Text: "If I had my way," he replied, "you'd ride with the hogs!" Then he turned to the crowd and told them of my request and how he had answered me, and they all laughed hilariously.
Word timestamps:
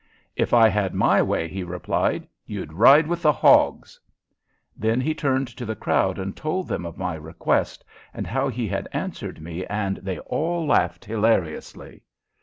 "If 0.35 0.51
I 0.51 0.67
had 0.67 0.95
my 0.95 1.21
way," 1.21 1.47
he 1.47 1.63
replied, 1.63 2.27
"you'd 2.47 2.73
ride 2.73 3.05
with 3.05 3.21
the 3.21 3.31
hogs!" 3.31 3.99
Then 4.75 4.99
he 4.99 5.13
turned 5.13 5.47
to 5.49 5.63
the 5.63 5.75
crowd 5.75 6.17
and 6.17 6.35
told 6.35 6.67
them 6.67 6.87
of 6.87 6.97
my 6.97 7.13
request 7.13 7.85
and 8.11 8.25
how 8.25 8.49
he 8.49 8.67
had 8.67 8.89
answered 8.93 9.39
me, 9.39 9.63
and 9.67 9.97
they 9.97 10.17
all 10.17 10.65
laughed 10.65 11.05
hilariously. 11.05 12.01